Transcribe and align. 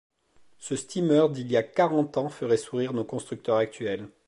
Ce 0.57 0.75
steamer 0.75 1.29
d’il 1.29 1.51
y 1.51 1.57
a 1.57 1.61
quarante 1.61 2.17
ans 2.17 2.27
ferait 2.29 2.57
sourire 2.57 2.93
nos 2.93 3.05
constructeurs 3.05 3.57
actuels. 3.57 4.09